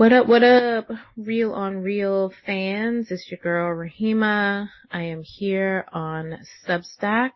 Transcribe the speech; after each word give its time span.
What 0.00 0.14
up, 0.14 0.28
what 0.28 0.42
up, 0.42 0.90
Real 1.14 1.52
on 1.52 1.82
Reel 1.82 2.32
fans? 2.46 3.10
It's 3.10 3.30
your 3.30 3.36
girl 3.36 3.76
Rahima. 3.76 4.70
I 4.90 5.02
am 5.02 5.22
here 5.22 5.84
on 5.92 6.38
Substack 6.66 7.32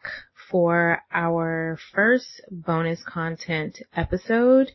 for 0.51 1.03
our 1.13 1.79
first 1.93 2.41
bonus 2.51 3.03
content 3.07 3.83
episode. 3.95 4.73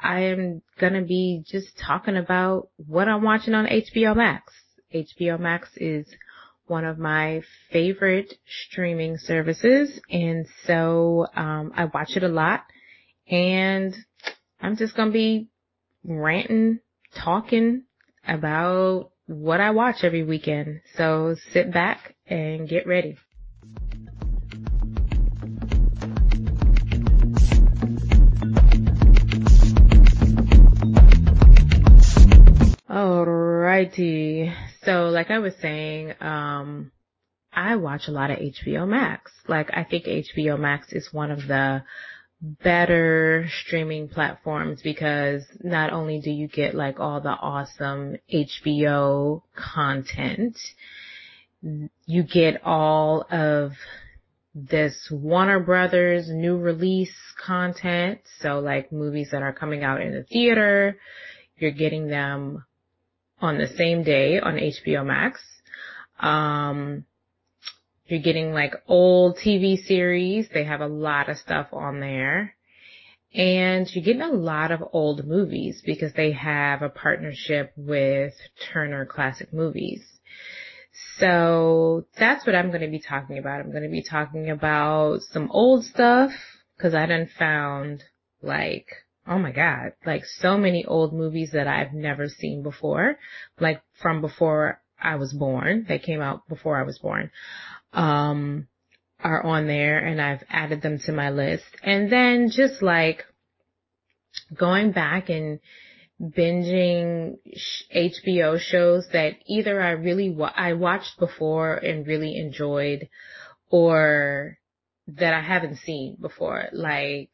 I 0.00 0.20
am 0.20 0.62
gonna 0.78 1.02
be 1.02 1.42
just 1.44 1.76
talking 1.76 2.16
about 2.16 2.68
what 2.76 3.08
I'm 3.08 3.24
watching 3.24 3.54
on 3.54 3.66
HBO 3.66 4.14
Max. 4.14 4.52
HBO 4.94 5.40
Max 5.40 5.68
is 5.74 6.06
one 6.68 6.84
of 6.84 6.96
my 6.96 7.42
favorite 7.72 8.34
streaming 8.68 9.18
services 9.18 10.00
and 10.08 10.46
so 10.62 11.26
um, 11.34 11.72
I 11.74 11.86
watch 11.86 12.10
it 12.14 12.22
a 12.22 12.28
lot 12.28 12.62
and 13.28 13.96
I'm 14.60 14.76
just 14.76 14.94
gonna 14.94 15.10
be 15.10 15.48
ranting 16.04 16.78
talking 17.16 17.82
about 18.26 19.10
what 19.26 19.60
I 19.60 19.70
watch 19.70 20.04
every 20.04 20.22
weekend. 20.22 20.82
So 20.96 21.36
sit 21.52 21.72
back 21.72 22.14
and 22.26 22.68
get 22.68 22.86
ready. 22.86 23.16
Alrighty. 32.88 34.54
So 34.84 35.08
like 35.10 35.30
I 35.30 35.38
was 35.38 35.54
saying, 35.60 36.14
um, 36.20 36.92
I 37.52 37.76
watch 37.76 38.08
a 38.08 38.12
lot 38.12 38.30
of 38.30 38.38
HBO 38.38 38.86
Max. 38.86 39.32
Like 39.48 39.70
I 39.72 39.84
think 39.84 40.04
HBO 40.04 40.58
Max 40.58 40.92
is 40.92 41.12
one 41.12 41.30
of 41.30 41.46
the 41.46 41.82
better 42.62 43.48
streaming 43.64 44.08
platforms 44.08 44.80
because 44.82 45.42
not 45.62 45.92
only 45.92 46.20
do 46.20 46.30
you 46.30 46.48
get 46.48 46.74
like 46.74 47.00
all 47.00 47.20
the 47.20 47.28
awesome 47.28 48.16
HBO 48.32 49.42
content, 49.54 50.58
you 51.62 52.22
get 52.22 52.64
all 52.64 53.26
of 53.30 53.72
this 54.54 55.08
Warner 55.10 55.60
Brothers 55.60 56.28
new 56.28 56.56
release 56.56 57.14
content. 57.44 58.20
So 58.40 58.60
like 58.60 58.92
movies 58.92 59.28
that 59.32 59.42
are 59.42 59.52
coming 59.52 59.82
out 59.82 60.00
in 60.00 60.12
the 60.12 60.22
theater, 60.22 60.98
you're 61.58 61.72
getting 61.72 62.08
them 62.08 62.64
on 63.40 63.58
the 63.58 63.68
same 63.76 64.02
day 64.02 64.40
on 64.40 64.54
HBO 64.54 65.04
Max. 65.04 65.40
Um, 66.20 67.04
you're 68.06 68.20
getting 68.20 68.52
like 68.52 68.74
old 68.86 69.36
TV 69.36 69.78
series. 69.84 70.48
They 70.52 70.64
have 70.64 70.80
a 70.80 70.86
lot 70.86 71.28
of 71.28 71.38
stuff 71.38 71.68
on 71.72 72.00
there. 72.00 72.54
And 73.34 73.86
you're 73.92 74.04
getting 74.04 74.22
a 74.22 74.30
lot 74.30 74.70
of 74.70 74.82
old 74.92 75.26
movies 75.26 75.82
because 75.84 76.12
they 76.14 76.32
have 76.32 76.82
a 76.82 76.88
partnership 76.88 77.72
with 77.76 78.32
Turner 78.72 79.04
Classic 79.04 79.52
Movies. 79.52 80.02
So 81.18 82.06
that's 82.18 82.46
what 82.46 82.54
I'm 82.54 82.68
going 82.68 82.80
to 82.80 82.88
be 82.88 83.00
talking 83.00 83.38
about. 83.38 83.60
I'm 83.60 83.72
going 83.72 83.82
to 83.82 83.90
be 83.90 84.02
talking 84.02 84.50
about 84.50 85.20
some 85.32 85.50
old 85.50 85.84
stuff 85.84 86.30
because 86.76 86.94
I 86.94 87.04
done 87.06 87.28
found 87.38 88.04
like, 88.40 88.86
oh 89.26 89.38
my 89.38 89.50
God, 89.50 89.92
like 90.06 90.24
so 90.24 90.56
many 90.56 90.84
old 90.86 91.12
movies 91.12 91.50
that 91.52 91.66
I've 91.66 91.92
never 91.92 92.28
seen 92.28 92.62
before, 92.62 93.16
like 93.60 93.82
from 94.00 94.20
before 94.20 94.80
I 95.02 95.16
was 95.16 95.34
born. 95.34 95.84
They 95.86 95.98
came 95.98 96.22
out 96.22 96.48
before 96.48 96.78
I 96.78 96.84
was 96.84 96.98
born 96.98 97.30
um, 97.92 98.68
are 99.20 99.42
on 99.42 99.66
there 99.66 99.98
and 99.98 100.20
I've 100.20 100.44
added 100.48 100.82
them 100.82 100.98
to 101.06 101.12
my 101.12 101.30
list. 101.30 101.64
And 101.82 102.10
then 102.10 102.50
just 102.50 102.82
like 102.82 103.24
going 104.54 104.92
back 104.92 105.28
and 105.28 105.60
binging 106.20 107.36
HBO 107.94 108.58
shows 108.58 109.06
that 109.12 109.34
either 109.46 109.80
I 109.80 109.90
really 109.90 110.30
wa- 110.30 110.52
I 110.54 110.74
watched 110.74 111.18
before 111.18 111.74
and 111.74 112.06
really 112.06 112.36
enjoyed 112.38 113.08
or 113.70 114.58
that 115.08 115.34
I 115.34 115.40
haven't 115.40 115.78
seen 115.78 116.16
before. 116.20 116.68
Like, 116.72 117.30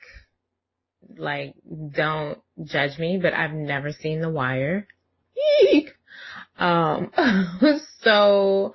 like 1.16 1.54
don't 1.94 2.38
judge 2.64 2.98
me, 2.98 3.18
but 3.20 3.34
I've 3.34 3.52
never 3.52 3.92
seen 3.92 4.20
The 4.20 4.30
Wire. 4.30 4.86
Um, 6.58 7.10
so 8.02 8.74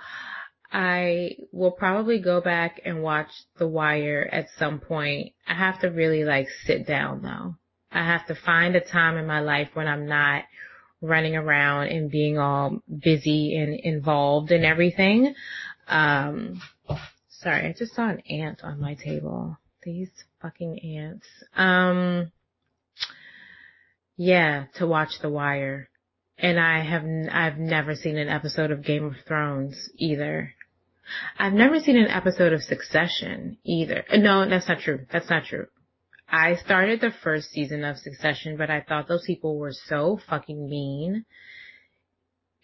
I 0.71 1.37
will 1.51 1.71
probably 1.71 2.19
go 2.19 2.41
back 2.41 2.81
and 2.83 3.01
watch 3.01 3.29
The 3.57 3.67
Wire 3.67 4.27
at 4.31 4.47
some 4.57 4.79
point. 4.79 5.33
I 5.47 5.53
have 5.53 5.79
to 5.81 5.87
really 5.87 6.23
like 6.23 6.47
sit 6.65 6.85
down 6.85 7.21
though. 7.21 7.55
I 7.91 8.05
have 8.05 8.25
to 8.27 8.35
find 8.35 8.75
a 8.75 8.81
time 8.81 9.17
in 9.17 9.25
my 9.25 9.39
life 9.39 9.69
when 9.73 9.87
I'm 9.87 10.07
not 10.07 10.43
running 11.01 11.35
around 11.35 11.87
and 11.87 12.11
being 12.11 12.37
all 12.37 12.81
busy 13.03 13.55
and 13.55 13.79
involved 13.79 14.51
in 14.51 14.65
everything. 14.65 15.33
Um, 15.87 16.61
sorry, 17.29 17.67
I 17.67 17.75
just 17.77 17.95
saw 17.95 18.09
an 18.09 18.21
ant 18.29 18.63
on 18.63 18.79
my 18.79 18.95
table. 18.95 19.57
These 19.83 20.09
fucking 20.41 20.79
ants. 20.79 21.27
Um, 21.55 22.31
yeah, 24.17 24.65
to 24.75 24.87
watch 24.87 25.19
The 25.21 25.29
Wire. 25.29 25.89
And 26.37 26.59
I 26.59 26.81
have, 26.83 27.03
I've 27.31 27.57
never 27.57 27.95
seen 27.95 28.17
an 28.17 28.29
episode 28.29 28.71
of 28.71 28.83
Game 28.83 29.05
of 29.05 29.15
Thrones 29.27 29.89
either. 29.97 30.53
I've 31.39 31.53
never 31.53 31.79
seen 31.79 31.97
an 31.97 32.09
episode 32.09 32.53
of 32.53 32.61
Succession 32.61 33.57
either. 33.63 34.05
Uh, 34.11 34.17
no, 34.17 34.47
that's 34.47 34.67
not 34.67 34.79
true. 34.79 35.05
That's 35.11 35.29
not 35.29 35.45
true. 35.45 35.67
I 36.29 36.55
started 36.55 36.99
the 36.99 37.13
first 37.23 37.49
season 37.51 37.83
of 37.83 37.97
Succession, 37.97 38.57
but 38.57 38.69
I 38.69 38.81
thought 38.81 39.07
those 39.07 39.25
people 39.25 39.57
were 39.57 39.71
so 39.71 40.19
fucking 40.29 40.69
mean 40.69 41.25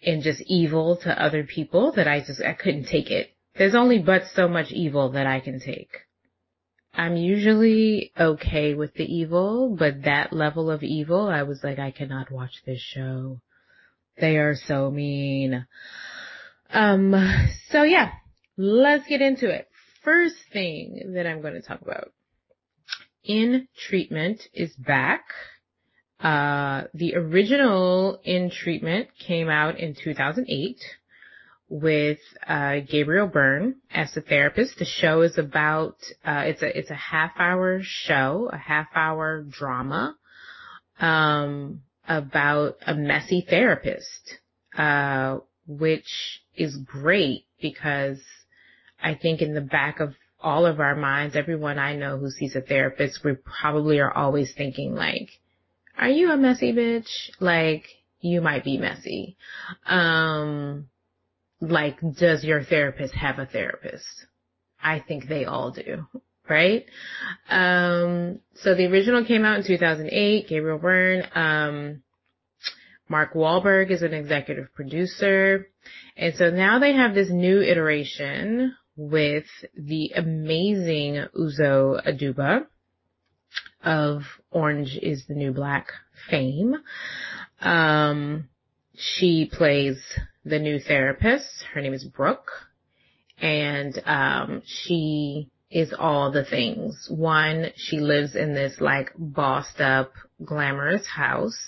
and 0.02 0.22
just 0.22 0.42
evil 0.46 0.98
to 0.98 1.22
other 1.22 1.44
people 1.44 1.92
that 1.92 2.06
I 2.06 2.20
just, 2.20 2.42
I 2.42 2.52
couldn't 2.52 2.86
take 2.86 3.10
it. 3.10 3.30
There's 3.56 3.74
only 3.74 3.98
but 3.98 4.24
so 4.34 4.48
much 4.48 4.70
evil 4.70 5.12
that 5.12 5.26
I 5.26 5.40
can 5.40 5.60
take. 5.60 5.90
I'm 6.92 7.16
usually 7.16 8.12
okay 8.18 8.74
with 8.74 8.94
the 8.94 9.04
evil, 9.04 9.74
but 9.76 10.02
that 10.04 10.32
level 10.32 10.70
of 10.70 10.82
evil, 10.82 11.26
I 11.26 11.42
was 11.42 11.60
like, 11.64 11.78
I 11.78 11.90
cannot 11.90 12.30
watch 12.30 12.62
this 12.66 12.80
show. 12.80 13.40
They 14.20 14.36
are 14.36 14.54
so 14.54 14.90
mean. 14.90 15.66
Um, 16.72 17.14
so 17.70 17.82
yeah, 17.82 18.10
Let's 18.56 19.06
get 19.08 19.20
into 19.20 19.50
it. 19.50 19.68
First 20.04 20.36
thing 20.52 21.14
that 21.14 21.26
I'm 21.26 21.40
going 21.40 21.54
to 21.54 21.62
talk 21.62 21.80
about. 21.80 22.12
In 23.24 23.66
Treatment 23.88 24.40
is 24.52 24.72
back. 24.76 25.24
Uh, 26.20 26.84
the 26.94 27.16
original 27.16 28.20
In 28.22 28.50
Treatment 28.50 29.08
came 29.18 29.48
out 29.48 29.78
in 29.78 29.94
2008 29.94 30.76
with 31.68 32.18
uh, 32.46 32.76
Gabriel 32.88 33.26
Byrne 33.26 33.76
as 33.90 34.12
the 34.14 34.20
therapist. 34.20 34.78
The 34.78 34.84
show 34.84 35.22
is 35.22 35.36
about 35.36 35.96
uh, 36.24 36.44
it's 36.46 36.62
a 36.62 36.78
it's 36.78 36.90
a 36.90 36.94
half 36.94 37.32
hour 37.38 37.80
show, 37.82 38.50
a 38.52 38.56
half 38.56 38.86
hour 38.94 39.42
drama 39.42 40.14
um, 41.00 41.80
about 42.08 42.76
a 42.86 42.94
messy 42.94 43.46
therapist, 43.48 44.38
uh, 44.76 45.38
which 45.66 46.40
is 46.56 46.76
great 46.76 47.46
because 47.60 48.18
I 49.02 49.14
think 49.14 49.40
in 49.40 49.54
the 49.54 49.60
back 49.60 50.00
of 50.00 50.14
all 50.40 50.66
of 50.66 50.78
our 50.78 50.94
minds, 50.94 51.36
everyone 51.36 51.78
I 51.78 51.96
know 51.96 52.18
who 52.18 52.30
sees 52.30 52.54
a 52.54 52.60
therapist, 52.60 53.24
we 53.24 53.34
probably 53.34 53.98
are 53.98 54.12
always 54.12 54.52
thinking 54.54 54.94
like, 54.94 55.30
are 55.96 56.08
you 56.08 56.30
a 56.30 56.36
messy 56.36 56.72
bitch? 56.72 57.30
Like, 57.40 57.84
you 58.20 58.40
might 58.40 58.64
be 58.64 58.78
messy. 58.78 59.36
Um, 59.86 60.88
like, 61.60 61.98
does 62.18 62.44
your 62.44 62.62
therapist 62.62 63.14
have 63.14 63.38
a 63.38 63.46
therapist? 63.46 64.06
I 64.82 65.00
think 65.00 65.28
they 65.28 65.44
all 65.44 65.70
do, 65.70 66.06
right? 66.48 66.84
Um, 67.48 68.40
so 68.54 68.74
the 68.74 68.86
original 68.86 69.24
came 69.24 69.44
out 69.44 69.58
in 69.58 69.66
2008, 69.66 70.48
Gabriel 70.48 70.78
Byrne, 70.78 71.26
um, 71.34 72.02
Mark 73.08 73.34
Wahlberg 73.34 73.90
is 73.90 74.02
an 74.02 74.14
executive 74.14 74.72
producer. 74.74 75.68
And 76.16 76.34
so 76.36 76.50
now 76.50 76.78
they 76.78 76.94
have 76.94 77.14
this 77.14 77.30
new 77.30 77.60
iteration 77.60 78.74
with 78.96 79.44
the 79.76 80.12
amazing 80.16 81.24
Uzo 81.36 82.00
Aduba 82.06 82.66
of 83.82 84.22
Orange 84.50 84.98
is 85.02 85.26
the 85.26 85.34
New 85.34 85.52
Black 85.52 85.88
fame. 86.30 86.76
Um, 87.60 88.48
she 88.96 89.50
plays 89.52 90.00
the 90.44 90.58
new 90.58 90.78
therapist. 90.78 91.46
Her 91.72 91.80
name 91.80 91.94
is 91.94 92.04
Brooke. 92.04 92.50
And 93.38 94.00
um, 94.06 94.62
she 94.64 95.50
is 95.74 95.92
all 95.98 96.30
the 96.30 96.44
things. 96.44 97.08
One, 97.10 97.66
she 97.74 97.98
lives 97.98 98.36
in 98.36 98.54
this 98.54 98.80
like 98.80 99.10
bossed 99.18 99.80
up, 99.80 100.12
glamorous 100.42 101.04
house 101.06 101.58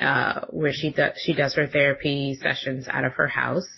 uh, 0.00 0.42
where 0.50 0.72
she 0.72 0.92
does 0.92 1.12
she 1.24 1.34
does 1.34 1.54
her 1.56 1.66
therapy 1.66 2.38
sessions 2.40 2.86
out 2.88 3.04
of 3.04 3.14
her 3.14 3.26
house, 3.26 3.68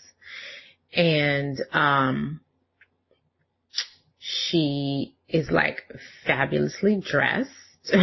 and 0.94 1.58
um, 1.72 2.40
she 4.18 5.16
is 5.26 5.50
like 5.50 5.82
fabulously 6.26 7.00
dressed. 7.02 7.50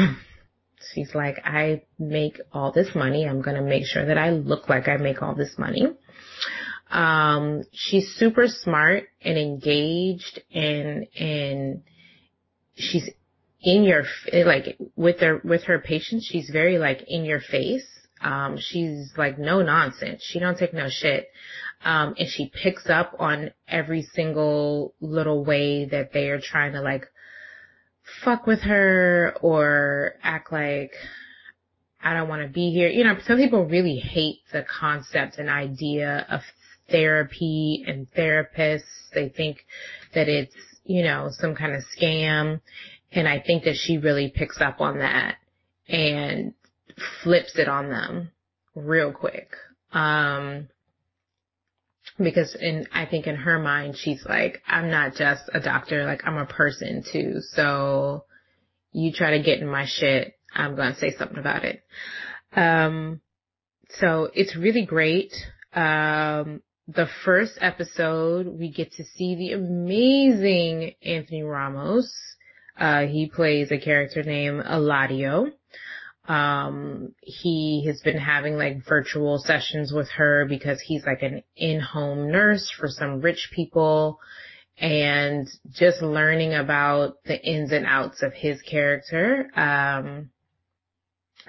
She's 0.93 1.13
like, 1.13 1.37
I 1.43 1.83
make 1.99 2.39
all 2.51 2.71
this 2.71 2.95
money. 2.95 3.27
I'm 3.27 3.41
going 3.41 3.57
to 3.57 3.61
make 3.61 3.85
sure 3.85 4.05
that 4.05 4.17
I 4.17 4.31
look 4.31 4.69
like 4.69 4.87
I 4.87 4.97
make 4.97 5.21
all 5.21 5.35
this 5.35 5.55
money. 5.57 5.85
Um, 6.89 7.63
she's 7.73 8.15
super 8.15 8.47
smart 8.47 9.05
and 9.21 9.37
engaged 9.37 10.41
and, 10.53 11.05
and 11.19 11.83
she's 12.75 13.09
in 13.61 13.83
your, 13.83 14.03
like 14.33 14.77
with 14.95 15.19
her, 15.19 15.41
with 15.43 15.63
her 15.63 15.79
patients, 15.79 16.27
she's 16.31 16.49
very 16.49 16.77
like 16.77 17.03
in 17.07 17.25
your 17.25 17.41
face. 17.41 17.85
Um, 18.21 18.57
she's 18.59 19.11
like 19.17 19.37
no 19.37 19.61
nonsense. 19.61 20.23
She 20.23 20.39
don't 20.39 20.57
take 20.57 20.73
no 20.73 20.87
shit. 20.89 21.29
Um, 21.83 22.15
and 22.17 22.27
she 22.27 22.51
picks 22.63 22.89
up 22.89 23.15
on 23.19 23.51
every 23.67 24.01
single 24.01 24.95
little 24.99 25.45
way 25.45 25.85
that 25.85 26.11
they 26.13 26.29
are 26.29 26.41
trying 26.41 26.73
to 26.73 26.81
like 26.81 27.05
fuck 28.23 28.47
with 28.47 28.61
her 28.61 29.35
or 29.41 30.13
act 30.23 30.51
like 30.51 30.91
I 32.01 32.13
don't 32.13 32.29
want 32.29 32.43
to 32.43 32.47
be 32.47 32.71
here. 32.71 32.89
You 32.89 33.03
know, 33.03 33.17
some 33.25 33.37
people 33.37 33.65
really 33.65 33.97
hate 33.97 34.39
the 34.51 34.63
concept 34.63 35.37
and 35.37 35.49
idea 35.49 36.25
of 36.29 36.41
therapy 36.89 37.83
and 37.87 38.07
therapists. 38.11 38.81
They 39.13 39.29
think 39.29 39.65
that 40.13 40.27
it's, 40.27 40.55
you 40.83 41.03
know, 41.03 41.29
some 41.31 41.55
kind 41.55 41.73
of 41.73 41.83
scam. 41.97 42.61
And 43.11 43.27
I 43.27 43.39
think 43.39 43.63
that 43.63 43.75
she 43.75 43.97
really 43.97 44.31
picks 44.33 44.59
up 44.61 44.81
on 44.81 44.99
that 44.99 45.35
and 45.87 46.53
flips 47.23 47.57
it 47.57 47.67
on 47.67 47.89
them 47.89 48.31
real 48.75 49.11
quick. 49.11 49.49
Um, 49.91 50.67
because 52.17 52.55
in, 52.59 52.87
I 52.91 53.05
think 53.05 53.27
in 53.27 53.35
her 53.35 53.59
mind, 53.59 53.95
she's 53.97 54.25
like, 54.27 54.61
I'm 54.67 54.89
not 54.89 55.15
just 55.15 55.43
a 55.53 55.59
doctor, 55.59 56.05
like 56.05 56.21
I'm 56.25 56.37
a 56.37 56.45
person 56.45 57.03
too. 57.11 57.35
So 57.53 58.25
you 58.91 59.11
try 59.13 59.37
to 59.37 59.43
get 59.43 59.59
in 59.59 59.67
my 59.67 59.85
shit, 59.87 60.33
I'm 60.53 60.75
going 60.75 60.93
to 60.93 60.99
say 60.99 61.15
something 61.17 61.37
about 61.37 61.63
it. 61.63 61.83
Um, 62.55 63.21
so 63.89 64.29
it's 64.33 64.55
really 64.55 64.85
great. 64.85 65.33
Um, 65.73 66.61
the 66.87 67.07
first 67.25 67.57
episode, 67.59 68.47
we 68.47 68.71
get 68.71 68.93
to 68.93 69.03
see 69.03 69.35
the 69.35 69.53
amazing 69.53 70.93
Anthony 71.03 71.43
Ramos. 71.43 72.13
Uh, 72.79 73.01
he 73.01 73.29
plays 73.29 73.71
a 73.71 73.77
character 73.77 74.23
named 74.23 74.63
Eladio. 74.63 75.51
Um, 76.27 77.13
he 77.21 77.85
has 77.87 78.01
been 78.01 78.17
having 78.17 78.57
like 78.57 78.85
virtual 78.85 79.39
sessions 79.39 79.91
with 79.93 80.09
her 80.11 80.45
because 80.47 80.81
he's 80.81 81.05
like 81.05 81.21
an 81.23 81.43
in-home 81.55 82.31
nurse 82.31 82.69
for 82.77 82.87
some 82.89 83.21
rich 83.21 83.49
people 83.53 84.19
and 84.77 85.47
just 85.71 86.01
learning 86.01 86.53
about 86.53 87.15
the 87.25 87.41
ins 87.41 87.71
and 87.71 87.85
outs 87.85 88.21
of 88.21 88.33
his 88.33 88.61
character, 88.61 89.49
um, 89.55 90.29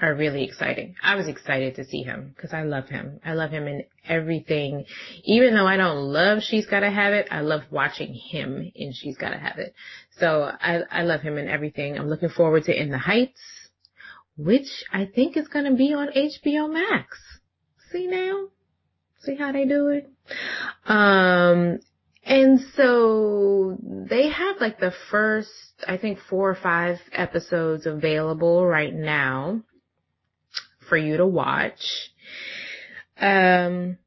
are 0.01 0.15
really 0.15 0.45
exciting. 0.45 0.95
I 1.03 1.17
was 1.17 1.29
excited 1.29 1.77
to 1.77 1.85
see 1.85 2.03
him 2.03 2.33
because 2.35 2.53
I 2.53 2.63
love 2.63 2.89
him. 2.89 3.21
I 3.25 3.35
love 3.35 3.51
him 3.51 3.67
in 3.67 3.85
everything. 4.07 4.85
Even 5.25 5.55
though 5.55 5.67
I 5.67 5.77
don't 5.77 5.99
love 5.99 6.43
She's 6.43 6.67
Gotta 6.67 6.91
Have 6.91 7.13
It, 7.13 7.29
I 7.31 7.41
love 7.41 7.63
watching 7.71 8.15
him 8.15 8.71
in 8.75 8.93
She's 8.93 9.17
Gotta 9.17 9.39
Have 9.39 9.59
It. 9.59 9.75
So 10.19 10.51
I, 10.61 10.81
I 10.91 11.03
love 11.03 11.21
him 11.21 11.39
in 11.39 11.49
everything. 11.49 11.99
I'm 11.99 12.09
looking 12.09 12.29
forward 12.29 12.65
to 12.65 12.81
In 12.81 12.91
the 12.91 12.99
Heights 12.99 13.41
which 14.39 14.85
I 14.93 15.05
think 15.05 15.37
is 15.37 15.49
going 15.49 15.65
to 15.65 15.75
be 15.75 15.93
on 15.93 16.09
HBO 16.09 16.73
Max. 16.73 17.19
See 17.91 18.07
now? 18.07 18.47
See 19.23 19.35
how 19.35 19.51
they 19.51 19.67
do 19.67 19.89
it? 19.89 20.09
Um, 20.87 21.81
and 22.25 22.61
so 22.77 23.77
they 23.83 24.29
have 24.29 24.61
like 24.61 24.79
the 24.79 24.93
first, 25.11 25.51
I 25.87 25.97
think 25.97 26.21
four 26.31 26.49
or 26.49 26.55
five 26.55 26.99
episodes 27.13 27.85
available 27.85 28.65
right 28.65 28.95
now 28.95 29.63
for 30.89 30.97
you 30.97 31.17
to 31.17 31.27
watch. 31.27 32.11
Um, 33.21 33.99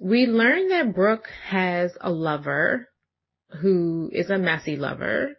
we 0.00 0.26
learned 0.26 0.70
that 0.70 0.94
Brooke 0.94 1.28
has 1.48 1.92
a 2.00 2.10
lover 2.10 2.88
who 3.60 4.10
is 4.12 4.30
a 4.30 4.38
messy 4.38 4.76
lover, 4.76 5.36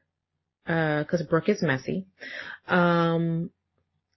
uh, 0.67 1.03
cause 1.05 1.23
Brooke 1.29 1.49
is 1.49 1.61
messy. 1.61 2.07
Um, 2.67 3.49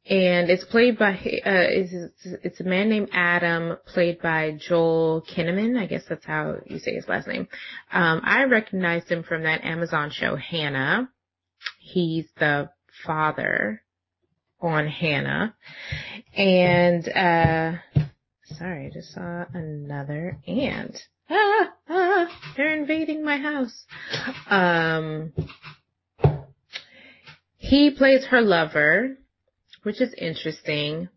and 0.07 0.51
it's 0.51 0.65
played 0.65 0.99
by 0.99 1.13
uh, 1.13 1.19
it's, 1.47 2.13
it's 2.43 2.61
a 2.61 2.65
man 2.65 2.91
named 2.91 3.09
Adam, 3.13 3.79
played 3.87 4.21
by 4.21 4.59
Joel 4.61 5.23
Kinnaman. 5.23 5.79
I 5.79 5.87
guess 5.87 6.03
that's 6.07 6.27
how 6.27 6.57
you 6.67 6.79
say 6.79 6.95
his 6.95 7.09
last 7.09 7.27
name. 7.27 7.49
Um, 7.91 8.21
I 8.23 8.45
recognized 8.45 9.09
him 9.09 9.23
from 9.23 9.45
that 9.45 9.65
Amazon 9.65 10.11
show 10.11 10.37
Hannah. 10.37 11.09
He's 11.81 12.27
the 12.39 12.69
father 13.07 13.84
on 14.65 14.89
Hannah. 14.89 15.55
and 16.37 17.09
uh, 17.09 17.73
sorry, 18.57 18.87
I 18.87 18.91
just 18.93 19.13
saw 19.13 19.45
another 19.53 20.39
ant. 20.47 20.99
Ah, 21.31 21.73
ah, 21.89 22.27
they're 22.57 22.77
invading 22.77 23.25
my 23.25 23.39
house. 23.39 23.85
Um, 24.51 25.33
he 27.57 27.91
plays 27.91 28.27
her 28.27 28.43
lover 28.43 29.17
which 29.85 30.01
is 30.01 30.13
interesting. 30.19 31.09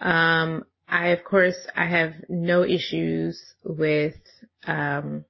Um, 0.00 0.64
I, 0.88 1.08
of 1.08 1.22
course, 1.24 1.56
I 1.76 1.86
have 1.86 2.14
no 2.28 2.64
issues 2.64 3.40
with, 3.62 4.14
um, 4.66 5.24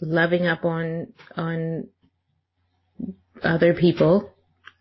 loving 0.00 0.46
up 0.46 0.64
on, 0.64 1.12
on 1.36 1.88
other 3.42 3.74
people. 3.74 4.30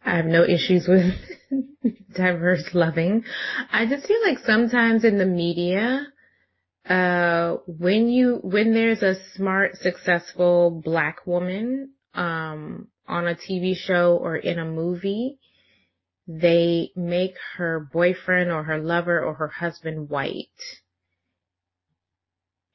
I 0.08 0.16
have 0.16 0.26
no 0.26 0.44
issues 0.44 0.88
with 0.88 1.14
diverse 2.16 2.70
loving. 2.74 3.26
I 3.74 3.86
just 3.86 4.08
feel 4.08 4.22
like 4.26 4.40
sometimes 4.40 5.04
in 5.04 5.18
the 5.18 5.26
media, 5.26 6.08
uh, 6.90 7.58
when 7.68 8.08
you, 8.08 8.40
when 8.42 8.74
there's 8.74 9.04
a 9.04 9.16
smart, 9.36 9.76
successful 9.76 10.82
black 10.84 11.28
woman, 11.28 11.92
um, 12.14 12.88
on 13.06 13.28
a 13.28 13.36
TV 13.36 13.76
show 13.76 14.16
or 14.16 14.38
in 14.38 14.60
a 14.60 14.66
movie, 14.66 15.40
they 16.26 16.92
make 16.96 17.34
her 17.58 17.90
boyfriend 17.92 18.50
or 18.50 18.64
her 18.64 18.80
lover 18.80 19.22
or 19.22 19.34
her 19.34 19.50
husband 19.50 20.10
white. 20.10 20.48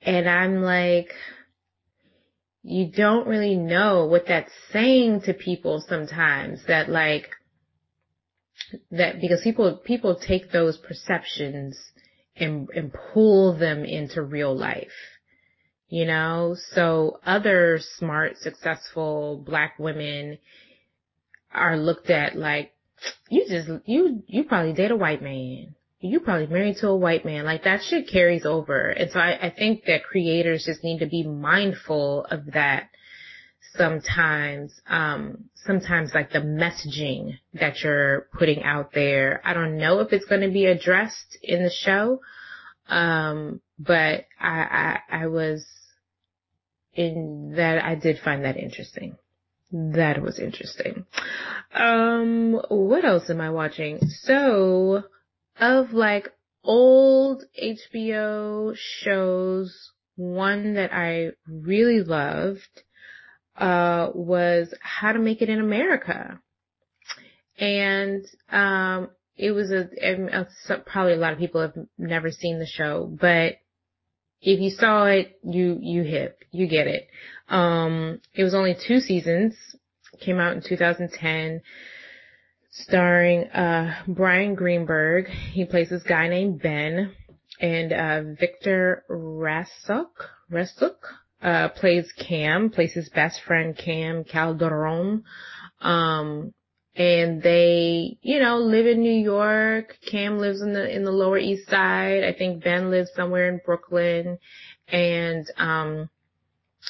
And 0.02 0.28
I'm 0.28 0.62
like, 0.62 1.14
you 2.62 2.90
don't 2.90 3.26
really 3.26 3.56
know 3.56 4.06
what 4.06 4.26
that's 4.28 4.52
saying 4.72 5.22
to 5.22 5.34
people 5.34 5.84
sometimes 5.88 6.60
that 6.66 6.88
like, 6.88 7.28
that 8.90 9.20
because 9.20 9.40
people, 9.42 9.76
people 9.84 10.16
take 10.16 10.52
those 10.52 10.78
perceptions 10.78 11.78
and, 12.36 12.68
and 12.74 12.92
pull 13.12 13.58
them 13.58 13.84
into 13.84 14.22
real 14.22 14.56
life. 14.56 14.92
You 15.88 16.06
know, 16.06 16.56
so 16.70 17.20
other 17.26 17.78
smart, 17.98 18.38
successful 18.38 19.42
black 19.44 19.74
women 19.78 20.38
are 21.52 21.76
looked 21.76 22.08
at 22.08 22.34
like, 22.34 22.72
you 23.28 23.46
just 23.48 23.68
you 23.86 24.22
you 24.26 24.44
probably 24.44 24.72
date 24.72 24.90
a 24.90 24.96
white 24.96 25.22
man. 25.22 25.74
You 26.02 26.20
probably 26.20 26.48
married 26.48 26.78
to 26.78 26.88
a 26.88 26.96
white 26.96 27.24
man. 27.24 27.44
Like 27.44 27.64
that 27.64 27.82
shit 27.82 28.08
carries 28.08 28.44
over. 28.44 28.90
And 28.90 29.10
so 29.10 29.20
I, 29.20 29.46
I 29.46 29.50
think 29.50 29.84
that 29.86 30.04
creators 30.04 30.64
just 30.66 30.84
need 30.84 30.98
to 30.98 31.06
be 31.06 31.22
mindful 31.26 32.26
of 32.30 32.52
that 32.52 32.90
sometimes. 33.76 34.72
Um, 34.88 35.44
sometimes 35.64 36.10
like 36.12 36.32
the 36.32 36.40
messaging 36.40 37.38
that 37.54 37.82
you're 37.82 38.26
putting 38.36 38.62
out 38.64 38.92
there. 38.92 39.40
I 39.44 39.54
don't 39.54 39.78
know 39.78 40.00
if 40.00 40.12
it's 40.12 40.26
going 40.26 40.40
to 40.40 40.50
be 40.50 40.66
addressed 40.66 41.38
in 41.42 41.62
the 41.62 41.70
show. 41.70 42.20
Um, 42.88 43.60
but 43.78 44.26
I, 44.40 44.98
I, 45.10 45.22
I 45.22 45.26
was 45.28 45.64
in 46.94 47.54
that 47.56 47.84
I 47.84 47.94
did 47.94 48.18
find 48.18 48.44
that 48.44 48.56
interesting. 48.56 49.16
That 49.70 50.20
was 50.20 50.38
interesting. 50.38 51.06
Um, 51.72 52.60
what 52.68 53.04
else 53.04 53.30
am 53.30 53.40
I 53.40 53.50
watching? 53.50 54.00
So, 54.24 55.04
of 55.58 55.92
like 55.92 56.32
old 56.64 57.44
HBO 57.60 58.74
shows, 58.76 59.92
one 60.16 60.74
that 60.74 60.92
I 60.92 61.30
really 61.46 62.02
loved, 62.02 62.82
uh, 63.56 64.10
was 64.14 64.72
How 64.80 65.12
to 65.12 65.18
Make 65.18 65.42
It 65.42 65.48
in 65.48 65.60
America. 65.60 66.40
And, 67.58 68.24
um, 68.50 69.10
it 69.36 69.52
was 69.52 69.70
a, 69.72 69.88
probably 70.86 71.14
a 71.14 71.16
lot 71.16 71.32
of 71.32 71.38
people 71.38 71.62
have 71.62 71.74
never 71.98 72.30
seen 72.30 72.58
the 72.58 72.66
show, 72.66 73.06
but 73.20 73.54
if 74.40 74.60
you 74.60 74.70
saw 74.70 75.06
it, 75.06 75.38
you, 75.42 75.78
you 75.80 76.02
hip, 76.02 76.44
you 76.50 76.66
get 76.66 76.86
it. 76.86 77.08
Um, 77.48 78.20
it 78.34 78.42
was 78.42 78.54
only 78.54 78.76
two 78.86 79.00
seasons, 79.00 79.54
came 80.20 80.38
out 80.38 80.54
in 80.54 80.62
2010, 80.62 81.62
starring, 82.72 83.44
uh, 83.50 84.02
Bryan 84.08 84.54
Greenberg. 84.54 85.28
He 85.28 85.64
plays 85.64 85.90
this 85.90 86.02
guy 86.02 86.28
named 86.28 86.60
Ben, 86.62 87.12
and, 87.60 87.92
uh, 87.92 88.22
Victor 88.38 89.04
Rasuk, 89.08 90.10
Rasuk, 90.50 90.96
uh, 91.42 91.68
plays 91.68 92.10
Cam, 92.12 92.70
plays 92.70 92.92
his 92.92 93.08
best 93.10 93.40
friend 93.42 93.76
Cam 93.76 94.24
Calderon. 94.24 95.22
Um, 95.80 96.54
and 96.94 97.42
they, 97.42 98.18
you 98.20 98.38
know, 98.40 98.58
live 98.58 98.86
in 98.86 99.00
New 99.00 99.22
York. 99.22 99.96
Cam 100.10 100.38
lives 100.38 100.60
in 100.60 100.72
the 100.74 100.94
in 100.94 101.04
the 101.04 101.10
Lower 101.10 101.38
East 101.38 101.68
Side. 101.70 102.22
I 102.22 102.32
think 102.32 102.62
Ben 102.62 102.90
lives 102.90 103.10
somewhere 103.14 103.48
in 103.48 103.60
Brooklyn, 103.64 104.38
and 104.88 105.46
um, 105.56 106.10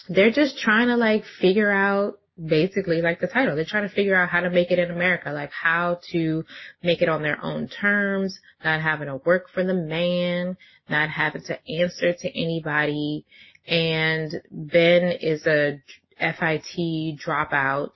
they're 0.08 0.32
just 0.32 0.58
trying 0.58 0.88
to 0.88 0.96
like 0.96 1.24
figure 1.40 1.70
out 1.70 2.18
basically 2.42 3.02
like 3.02 3.20
the 3.20 3.26
title. 3.26 3.54
They're 3.54 3.64
trying 3.64 3.88
to 3.88 3.94
figure 3.94 4.14
out 4.14 4.28
how 4.28 4.40
to 4.40 4.50
make 4.50 4.70
it 4.70 4.78
in 4.78 4.90
America, 4.90 5.30
like 5.32 5.50
how 5.52 6.00
to 6.12 6.44
make 6.82 7.02
it 7.02 7.08
on 7.08 7.22
their 7.22 7.42
own 7.44 7.68
terms, 7.68 8.38
not 8.64 8.80
having 8.80 9.08
to 9.08 9.16
work 9.16 9.50
for 9.52 9.64
the 9.64 9.74
man, 9.74 10.56
not 10.88 11.10
having 11.10 11.42
to 11.42 11.58
answer 11.70 12.12
to 12.12 12.28
anybody. 12.40 13.24
And 13.66 14.32
Ben 14.50 15.12
is 15.20 15.46
a 15.46 15.80
FIT 16.18 17.18
dropout. 17.24 17.92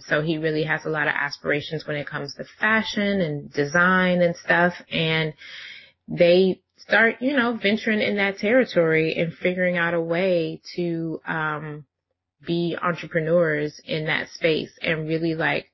So 0.00 0.22
he 0.22 0.38
really 0.38 0.64
has 0.64 0.84
a 0.84 0.90
lot 0.90 1.08
of 1.08 1.14
aspirations 1.14 1.86
when 1.86 1.96
it 1.96 2.06
comes 2.06 2.34
to 2.34 2.44
fashion 2.58 3.20
and 3.20 3.52
design 3.52 4.22
and 4.22 4.36
stuff. 4.36 4.74
And 4.90 5.34
they 6.08 6.60
start, 6.76 7.16
you 7.20 7.36
know, 7.36 7.58
venturing 7.60 8.00
in 8.00 8.16
that 8.16 8.38
territory 8.38 9.14
and 9.16 9.32
figuring 9.34 9.76
out 9.76 9.94
a 9.94 10.00
way 10.00 10.60
to, 10.76 11.20
um, 11.26 11.84
be 12.46 12.76
entrepreneurs 12.80 13.80
in 13.84 14.06
that 14.06 14.28
space 14.30 14.70
and 14.82 15.08
really 15.08 15.34
like 15.34 15.66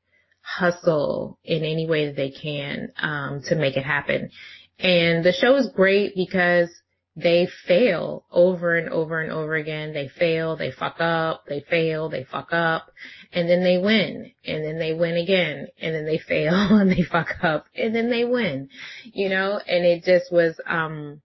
hustle 0.43 1.39
in 1.45 1.65
any 1.65 1.87
way 1.87 2.07
that 2.07 2.17
they 2.17 2.31
can, 2.31 2.93
um, 2.99 3.43
to 3.45 3.55
make 3.55 3.77
it 3.77 3.85
happen. 3.85 4.31
And 4.79 5.25
the 5.25 5.33
show 5.33 5.57
is 5.57 5.69
great 5.75 6.15
because 6.15 6.69
they 7.17 7.47
fail 7.67 8.25
over 8.31 8.77
and 8.77 8.89
over 8.89 9.21
and 9.21 9.31
over 9.31 9.55
again. 9.55 9.93
They 9.93 10.09
fail, 10.09 10.57
they 10.57 10.73
fuck 10.73 11.01
up, 11.01 11.45
they 11.49 11.61
fail, 11.61 12.09
they 12.09 12.25
fuck 12.25 12.53
up, 12.53 12.91
and 13.33 13.49
then 13.49 13.63
they 13.63 13.79
win, 13.79 14.33
and 14.45 14.65
then 14.65 14.79
they 14.79 14.93
win 14.93 15.17
again, 15.17 15.69
and 15.81 15.95
then 15.95 16.07
they 16.07 16.19
fail 16.29 16.55
and 16.55 16.91
they 16.91 17.03
fuck 17.03 17.37
up, 17.43 17.67
and 17.77 17.95
then 17.95 18.11
they 18.11 18.25
win, 18.25 18.69
you 19.05 19.29
know, 19.29 19.61
and 19.67 19.85
it 19.85 20.05
just 20.05 20.33
was, 20.33 20.59
um, 20.67 21.21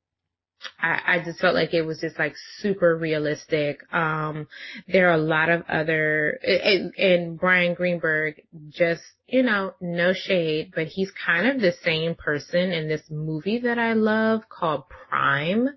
I, 0.82 1.02
I 1.08 1.24
just 1.24 1.40
felt 1.40 1.56
like 1.56 1.74
it 1.74 1.84
was 1.84 2.00
just 2.00 2.20
like 2.20 2.36
super 2.58 2.96
realistic. 2.96 3.82
Um, 3.94 4.48
there 4.88 5.10
are 5.10 5.14
a 5.14 5.18
lot 5.18 5.50
of 5.50 5.64
other, 5.70 6.40
and, 6.44 6.94
and 6.96 7.40
Bryan 7.40 7.74
Greenberg 7.74 8.42
just, 8.70 9.04
you 9.28 9.44
know, 9.44 9.74
no 9.80 10.14
shade, 10.14 10.72
but 10.76 10.88
he's 10.88 11.12
kind 11.26 11.48
of 11.48 11.62
the 11.62 11.74
same 11.84 12.16
person 12.16 12.72
in 12.72 12.88
this 12.88 13.04
movie 13.10 13.60
that 13.60 13.78
I 13.78 13.94
love 13.94 14.50
called 14.50 14.84
Prime. 14.90 15.70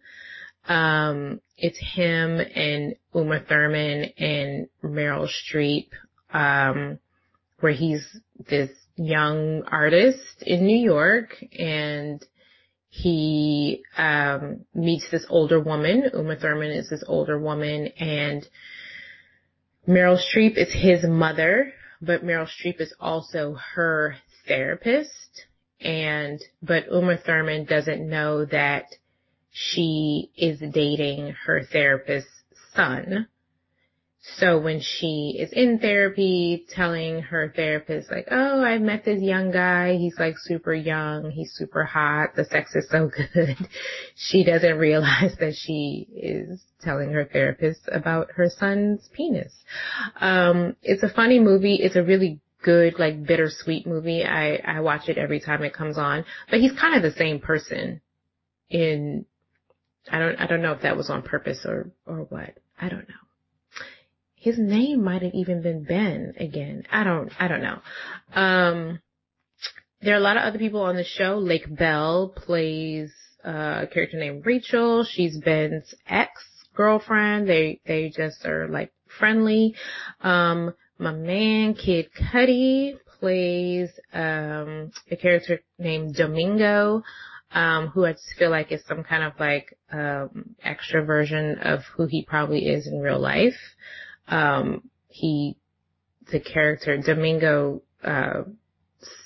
Um, 0.66 1.40
it's 1.56 1.78
him 1.78 2.40
and 2.40 2.94
Uma 3.14 3.40
Thurman 3.40 4.12
and 4.18 4.68
Meryl 4.82 5.28
Streep, 5.28 5.88
um, 6.32 6.98
where 7.60 7.72
he's 7.72 8.04
this 8.48 8.70
young 8.96 9.62
artist 9.64 10.42
in 10.42 10.66
New 10.66 10.78
York 10.78 11.42
and 11.58 12.24
he 12.94 13.82
um, 13.96 14.66
meets 14.74 15.10
this 15.10 15.24
older 15.30 15.58
woman. 15.58 16.10
Uma 16.12 16.36
Thurman 16.36 16.72
is 16.72 16.90
this 16.90 17.02
older 17.06 17.38
woman, 17.38 17.86
and 17.98 18.46
Meryl 19.88 20.20
Streep 20.20 20.58
is 20.58 20.70
his 20.70 21.02
mother, 21.02 21.72
but 22.02 22.22
Meryl 22.22 22.46
Streep 22.46 22.82
is 22.82 22.92
also 23.00 23.56
her 23.74 24.16
therapist. 24.46 25.46
And 25.80 26.38
but 26.60 26.84
Uma 26.92 27.16
Thurman 27.16 27.64
doesn't 27.64 28.06
know 28.06 28.44
that 28.44 28.84
she 29.50 30.30
is 30.36 30.60
dating 30.60 31.34
her 31.46 31.64
therapist's 31.64 32.28
son. 32.74 33.26
So 34.38 34.56
when 34.60 34.80
she 34.80 35.36
is 35.36 35.52
in 35.52 35.80
therapy 35.80 36.64
telling 36.70 37.22
her 37.22 37.52
therapist 37.54 38.08
like, 38.08 38.28
oh, 38.30 38.62
I 38.62 38.78
met 38.78 39.04
this 39.04 39.20
young 39.20 39.50
guy. 39.50 39.96
He's 39.96 40.16
like 40.16 40.36
super 40.38 40.72
young. 40.72 41.32
He's 41.32 41.52
super 41.54 41.84
hot. 41.84 42.36
The 42.36 42.44
sex 42.44 42.72
is 42.76 42.88
so 42.88 43.10
good. 43.34 43.56
she 44.14 44.44
doesn't 44.44 44.78
realize 44.78 45.34
that 45.40 45.54
she 45.56 46.06
is 46.14 46.62
telling 46.82 47.10
her 47.12 47.24
therapist 47.24 47.80
about 47.90 48.30
her 48.36 48.48
son's 48.48 49.08
penis. 49.12 49.52
Um, 50.20 50.76
it's 50.82 51.02
a 51.02 51.12
funny 51.12 51.40
movie. 51.40 51.76
It's 51.82 51.96
a 51.96 52.04
really 52.04 52.40
good, 52.62 53.00
like 53.00 53.26
bittersweet 53.26 53.88
movie. 53.88 54.24
I, 54.24 54.54
I 54.64 54.80
watch 54.80 55.08
it 55.08 55.18
every 55.18 55.40
time 55.40 55.64
it 55.64 55.74
comes 55.74 55.98
on, 55.98 56.24
but 56.48 56.60
he's 56.60 56.78
kind 56.78 56.94
of 56.94 57.02
the 57.02 57.18
same 57.18 57.40
person 57.40 58.00
in, 58.70 59.26
I 60.08 60.20
don't, 60.20 60.36
I 60.36 60.46
don't 60.46 60.62
know 60.62 60.72
if 60.72 60.82
that 60.82 60.96
was 60.96 61.10
on 61.10 61.22
purpose 61.22 61.64
or, 61.64 61.90
or 62.06 62.18
what. 62.18 62.56
I 62.80 62.88
don't 62.88 63.08
know 63.08 63.21
his 64.42 64.58
name 64.58 65.04
might 65.04 65.22
have 65.22 65.34
even 65.34 65.62
been 65.62 65.84
Ben 65.84 66.34
again. 66.36 66.82
I 66.90 67.04
don't, 67.04 67.30
I 67.38 67.46
don't 67.46 67.62
know. 67.62 67.78
Um, 68.34 69.00
there 70.00 70.14
are 70.14 70.18
a 70.18 70.20
lot 70.20 70.36
of 70.36 70.42
other 70.42 70.58
people 70.58 70.80
on 70.80 70.96
the 70.96 71.04
show. 71.04 71.38
Lake 71.38 71.72
Bell 71.72 72.32
plays 72.34 73.12
uh, 73.44 73.82
a 73.82 73.86
character 73.86 74.18
named 74.18 74.44
Rachel. 74.44 75.04
She's 75.04 75.38
Ben's 75.38 75.94
ex-girlfriend. 76.08 77.48
They, 77.48 77.80
they 77.86 78.10
just 78.10 78.44
are 78.44 78.66
like 78.66 78.92
friendly. 79.16 79.76
Um, 80.20 80.74
my 80.98 81.12
man, 81.12 81.74
Kid 81.74 82.08
Cudi, 82.12 82.98
plays, 83.20 83.90
um, 84.12 84.90
a 85.08 85.16
character 85.16 85.60
named 85.78 86.16
Domingo. 86.16 87.04
Um, 87.54 87.88
who 87.88 88.06
I 88.06 88.12
just 88.12 88.34
feel 88.38 88.50
like 88.50 88.72
is 88.72 88.82
some 88.88 89.04
kind 89.04 89.22
of 89.22 89.34
like, 89.38 89.78
um, 89.92 90.56
extra 90.64 91.04
version 91.04 91.58
of 91.58 91.80
who 91.94 92.06
he 92.06 92.24
probably 92.24 92.66
is 92.66 92.88
in 92.88 92.98
real 92.98 93.20
life. 93.20 93.60
Um, 94.28 94.90
he, 95.08 95.56
the 96.30 96.40
character 96.40 96.96
Domingo, 96.98 97.82
uh, 98.02 98.42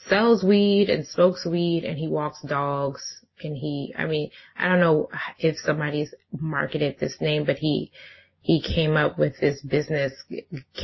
sells 0.09 0.45
weed 0.45 0.89
and 0.89 1.07
smokes 1.07 1.47
weed 1.47 1.85
and 1.85 1.99
he 1.99 2.09
walks 2.09 2.41
dogs 2.43 3.03
and 3.43 3.57
he, 3.57 3.95
I 3.97 4.07
mean, 4.07 4.31
I 4.57 4.69
don't 4.69 4.81
know 4.81 5.11
if 5.39 5.57
somebody's 5.59 6.15
marketed 6.33 6.97
this 6.99 7.17
name, 7.21 7.45
but 7.45 7.59
he, 7.59 7.93
he 8.41 8.63
came 8.63 8.97
up 8.97 9.19
with 9.19 9.39
this 9.41 9.61
business, 9.63 10.13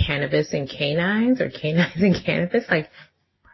cannabis 0.07 0.53
and 0.53 0.69
canines 0.69 1.41
or 1.41 1.51
canines 1.51 2.03
and 2.03 2.15
cannabis, 2.25 2.65
like 2.71 2.91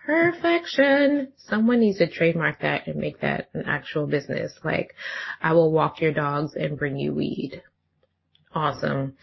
perfection. 0.05 1.33
Someone 1.37 1.81
needs 1.81 1.99
to 1.99 2.09
trademark 2.09 2.61
that 2.63 2.87
and 2.87 2.97
make 2.97 3.21
that 3.21 3.51
an 3.55 3.65
actual 3.67 4.07
business. 4.07 4.53
Like, 4.65 4.95
I 5.41 5.53
will 5.53 5.71
walk 5.71 6.01
your 6.01 6.13
dogs 6.13 6.55
and 6.55 6.79
bring 6.79 6.97
you 6.97 7.15
weed 7.15 7.63
awesome. 8.55 9.15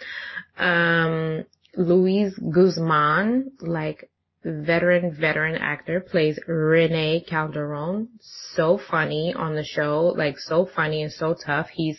Um, 0.57 1.45
Luis 1.75 2.33
Guzman, 2.39 3.51
like 3.61 4.09
veteran, 4.43 5.15
veteran 5.19 5.55
actor, 5.55 5.99
plays 5.99 6.39
Rene 6.47 7.25
Calderon. 7.27 8.09
So 8.19 8.79
funny 8.89 9.33
on 9.35 9.55
the 9.55 9.63
show, 9.63 10.13
like 10.15 10.37
so 10.37 10.67
funny 10.75 11.03
and 11.03 11.11
so 11.11 11.35
tough. 11.45 11.67
He's 11.73 11.97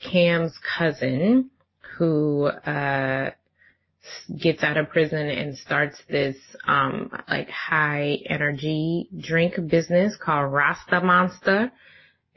Cam's 0.00 0.56
cousin 0.78 1.50
who, 1.98 2.46
uh, 2.46 3.30
gets 4.40 4.62
out 4.62 4.78
of 4.78 4.88
prison 4.88 5.28
and 5.28 5.56
starts 5.58 6.00
this, 6.08 6.36
um, 6.66 7.10
like 7.28 7.50
high 7.50 8.18
energy 8.26 9.08
drink 9.18 9.54
business 9.68 10.16
called 10.16 10.52
Rasta 10.52 11.00
Monsta 11.00 11.70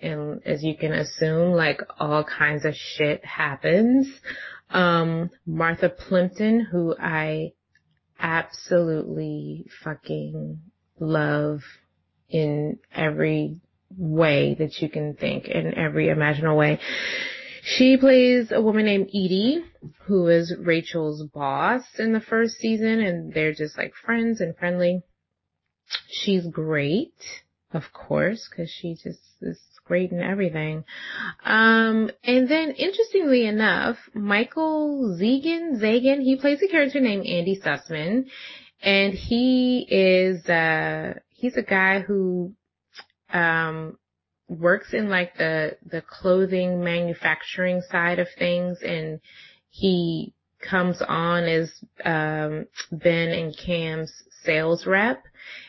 and 0.04 0.42
as 0.46 0.64
you 0.64 0.76
can 0.76 0.92
assume, 0.92 1.54
like 1.54 1.82
all 1.98 2.24
kinds 2.24 2.66
of 2.66 2.76
shit 2.76 3.24
happens. 3.26 4.08
Um, 4.74 5.30
Martha 5.46 5.88
Plimpton, 5.88 6.60
who 6.60 6.96
I 7.00 7.52
absolutely 8.20 9.68
fucking 9.84 10.60
love 11.00 11.62
in 12.30 12.80
every 12.94 13.62
way 13.96 14.56
that 14.58 14.82
you 14.82 14.90
can 14.90 15.14
think, 15.14 15.48
in 15.48 15.76
every 15.76 16.10
imaginable 16.10 16.58
way. 16.58 16.80
She 17.62 17.98
plays 17.98 18.52
a 18.52 18.62
woman 18.62 18.86
named 18.86 19.08
Edie, 19.10 19.64
who 20.06 20.28
is 20.28 20.54
Rachel's 20.60 21.24
boss 21.28 21.84
in 22.00 22.12
the 22.12 22.20
first 22.20 22.56
season, 22.56 23.00
and 23.00 23.34
they're 23.34 23.54
just 23.54 23.78
like 23.78 23.94
friends 23.94 24.42
and 24.42 24.58
friendly. 24.58 25.04
She's 26.10 26.48
great, 26.48 27.14
of 27.72 27.94
course, 27.94 28.50
because 28.50 28.72
she 28.72 28.96
just 28.96 29.22
is 29.42 29.62
great 29.86 30.12
and 30.12 30.22
everything. 30.22 30.84
Um, 31.44 32.10
and 32.24 32.48
then 32.48 32.72
interestingly 32.72 33.46
enough, 33.46 33.98
Michael 34.14 35.18
Zagan, 35.20 35.80
Zagan, 35.82 36.22
he 36.22 36.38
plays 36.38 36.62
a 36.64 36.68
character 36.68 37.00
named 37.00 37.26
Andy 37.26 37.60
Sussman, 37.64 38.26
and 38.82 39.14
he 39.14 39.86
is, 39.90 40.46
uh, 40.48 41.14
he's 41.30 41.58
a 41.58 41.64
guy 41.64 42.00
who, 42.00 42.54
um, 43.32 43.98
works 44.48 44.94
in 44.94 45.10
like 45.10 45.36
the, 45.38 45.78
the 45.86 46.02
clothing 46.02 46.84
manufacturing 46.84 47.82
side 47.90 48.20
of 48.20 48.28
things 48.38 48.78
and 48.84 49.20
he 49.70 50.34
comes 50.60 51.02
on 51.02 51.44
as, 51.46 51.72
um, 52.06 52.68
Ben 52.92 53.30
and 53.30 53.58
Cam's 53.58 54.12
sales 54.44 54.86
rep 54.86 55.24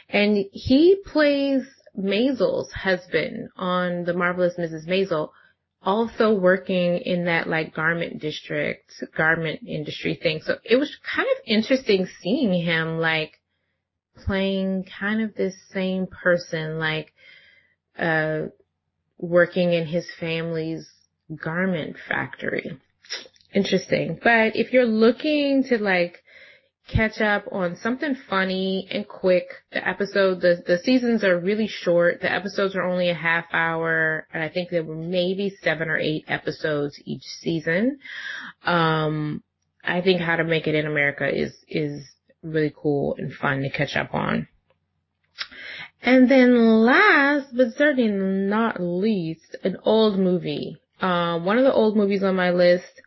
and 0.08 0.44
he 0.52 0.96
plays 1.06 1.62
Maisel's 1.98 2.70
husband 2.72 3.48
on 3.56 4.04
The 4.04 4.14
Marvelous 4.14 4.54
Mrs. 4.58 4.86
Maisel 4.86 5.30
also 5.82 6.34
working 6.34 6.98
in 6.98 7.26
that 7.26 7.46
like 7.48 7.74
garment 7.74 8.20
district, 8.20 8.92
garment 9.16 9.60
industry 9.66 10.18
thing. 10.20 10.40
So 10.44 10.56
it 10.64 10.76
was 10.76 10.96
kind 11.14 11.28
of 11.36 11.42
interesting 11.46 12.08
seeing 12.20 12.52
him 12.64 12.98
like 12.98 13.40
playing 14.24 14.86
kind 14.98 15.22
of 15.22 15.34
this 15.34 15.54
same 15.72 16.06
person, 16.06 16.78
like, 16.78 17.12
uh, 17.98 18.46
working 19.18 19.72
in 19.72 19.86
his 19.86 20.06
family's 20.18 20.88
garment 21.42 21.96
factory. 22.08 22.78
Interesting. 23.52 24.18
But 24.22 24.56
if 24.56 24.72
you're 24.72 24.84
looking 24.84 25.64
to 25.68 25.78
like 25.78 26.23
catch 26.88 27.20
up 27.20 27.44
on 27.50 27.76
something 27.76 28.16
funny 28.28 28.86
and 28.90 29.08
quick, 29.08 29.46
the 29.72 29.86
episode, 29.86 30.40
the, 30.40 30.62
the 30.66 30.78
seasons 30.78 31.24
are 31.24 31.38
really 31.38 31.66
short. 31.66 32.20
The 32.20 32.30
episodes 32.30 32.76
are 32.76 32.82
only 32.82 33.08
a 33.08 33.14
half 33.14 33.46
hour 33.52 34.26
and 34.32 34.42
I 34.42 34.48
think 34.48 34.70
there 34.70 34.84
were 34.84 34.94
maybe 34.94 35.56
seven 35.62 35.88
or 35.88 35.98
eight 35.98 36.24
episodes 36.28 37.00
each 37.04 37.24
season. 37.24 37.98
Um, 38.64 39.42
I 39.82 40.00
think 40.00 40.20
How 40.20 40.36
to 40.36 40.44
Make 40.44 40.66
It 40.66 40.74
in 40.74 40.86
America 40.86 41.28
is, 41.28 41.54
is 41.68 42.04
really 42.42 42.72
cool 42.76 43.16
and 43.18 43.32
fun 43.32 43.62
to 43.62 43.70
catch 43.70 43.96
up 43.96 44.14
on. 44.14 44.48
And 46.02 46.30
then 46.30 46.84
last, 46.84 47.48
but 47.56 47.74
certainly 47.76 48.10
not 48.10 48.78
least, 48.78 49.56
an 49.64 49.78
old 49.84 50.18
movie. 50.18 50.76
Um, 51.00 51.44
one 51.44 51.58
of 51.58 51.64
the 51.64 51.72
old 51.72 51.96
movies 51.96 52.22
on 52.22 52.36
my 52.36 52.50
list, 52.50 53.00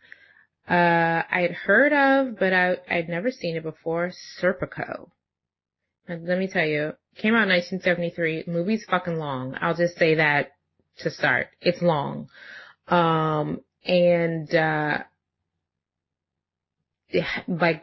uh, 0.68 1.22
I 1.30 1.40
had 1.40 1.52
heard 1.52 1.92
of, 1.92 2.38
but 2.38 2.52
I, 2.52 2.76
I'd 2.90 3.08
never 3.08 3.30
seen 3.30 3.56
it 3.56 3.62
before, 3.62 4.12
Serpico. 4.40 5.08
And 6.06 6.26
let 6.26 6.38
me 6.38 6.48
tell 6.48 6.64
you, 6.64 6.92
came 7.16 7.34
out 7.34 7.48
in 7.48 7.54
1973. 7.54 8.44
movie's 8.46 8.84
fucking 8.88 9.16
long. 9.16 9.56
I'll 9.60 9.74
just 9.74 9.96
say 9.98 10.16
that 10.16 10.52
to 10.98 11.10
start. 11.10 11.48
It's 11.60 11.82
long. 11.82 12.28
Um, 12.88 13.60
and, 13.84 14.54
uh, 14.54 14.98
like 17.48 17.82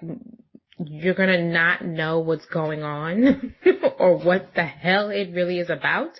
you're 0.77 1.13
gonna 1.13 1.41
not 1.41 1.85
know 1.85 2.19
what's 2.19 2.45
going 2.47 2.83
on 2.83 3.55
or 3.99 4.17
what 4.17 4.53
the 4.55 4.65
hell 4.65 5.09
it 5.09 5.31
really 5.33 5.59
is 5.59 5.69
about, 5.69 6.11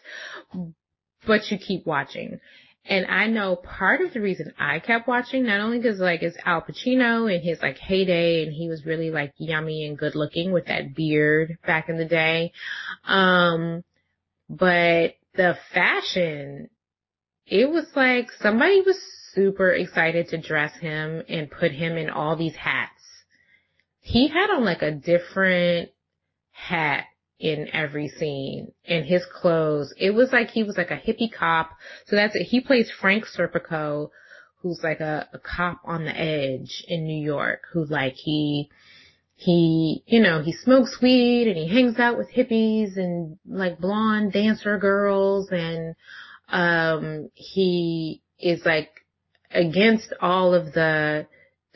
but 1.28 1.52
you 1.52 1.58
keep 1.58 1.86
watching. 1.86 2.40
And 2.88 3.06
I 3.08 3.28
know 3.28 3.56
part 3.56 4.02
of 4.02 4.14
the 4.14 4.22
reason 4.22 4.54
I 4.60 4.80
kept 4.80 5.08
watching, 5.08 5.46
not 5.46 5.60
only 5.60 5.80
because 5.80 6.00
like 6.00 6.22
it's 6.22 6.38
Al 6.46 6.62
Pacino 6.62 7.34
in 7.34 7.42
his 7.42 7.60
like 7.62 7.78
heyday 7.78 8.44
and 8.44 8.54
he 8.54 8.70
was 8.70 8.86
really 8.86 9.10
like 9.10 9.34
yummy 9.38 9.88
and 9.88 9.98
good 9.98 10.16
looking 10.16 10.52
with 10.52 10.68
that 10.68 10.96
beard 10.96 11.58
back 11.66 11.90
in 11.90 11.98
the 11.98 12.06
day. 12.06 12.52
Um, 13.06 13.84
but 14.50 15.16
the 15.34 15.58
fashion, 15.74 16.70
it 17.48 17.70
was 17.70 17.86
like 17.96 18.32
somebody 18.40 18.82
was 18.82 18.98
super 19.34 19.72
excited 19.72 20.30
to 20.30 20.38
dress 20.38 20.76
him 20.78 21.24
and 21.28 21.50
put 21.50 21.72
him 21.72 21.98
in 21.98 22.10
all 22.10 22.36
these 22.36 22.56
hats 22.56 22.96
he 24.06 24.28
had 24.28 24.52
on 24.52 24.64
like 24.64 24.84
a 24.84 24.92
different 24.92 25.90
hat 26.52 27.06
in 27.40 27.68
every 27.74 28.08
scene 28.08 28.72
and 28.88 29.06
his 29.06 29.26
clothes. 29.26 29.94
It 29.98 30.12
was 30.12 30.32
like 30.32 30.52
he 30.52 30.64
was 30.64 30.78
like 30.78 30.92
a 30.92 30.98
hippie 30.98 31.32
cop. 31.32 31.72
So 32.08 32.16
that's 32.16 32.36
it. 32.36 32.44
He 32.44 32.62
plays 32.62 32.92
Frank 33.02 33.26
Serpico, 33.26 34.10
who's 34.62 34.80
like 34.84 35.00
a, 35.00 35.28
a 35.34 35.40
cop 35.40 35.82
on 35.84 36.06
the 36.06 36.18
edge 36.18 36.84
in 36.88 37.06
New 37.06 37.22
York, 37.22 37.64
who 37.74 37.86
like 37.86 38.14
he, 38.14 38.70
he, 39.36 40.04
you 40.08 40.22
know, 40.22 40.42
he 40.42 40.54
smokes 40.54 40.98
weed 41.02 41.48
and 41.48 41.58
he 41.58 41.68
hangs 41.68 42.00
out 42.00 42.18
with 42.18 42.32
hippies 42.32 42.96
and 42.96 43.38
like 43.46 43.80
blonde 43.80 44.32
dancer 44.32 44.78
girls 44.78 45.50
and, 45.52 45.96
um, 46.48 47.30
he 47.34 48.22
is 48.40 48.62
like 48.66 48.90
against 49.52 50.14
all 50.22 50.54
of 50.54 50.74
the, 50.74 51.28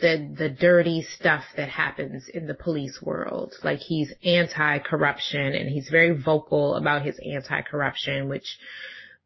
the 0.01 0.34
the 0.38 0.50
dirty 0.50 1.01
stuff 1.01 1.44
that 1.58 1.70
happens 1.70 2.27
in 2.34 2.48
the 2.48 2.53
police 2.53 3.00
world. 3.01 3.53
Like 3.63 3.79
he's 3.79 4.12
anti-corruption 4.24 5.53
and 5.53 5.70
he's 5.70 5.89
very 5.89 6.22
vocal 6.22 6.75
about 6.75 7.03
his 7.03 7.20
anti-corruption, 7.20 8.29
which 8.29 8.58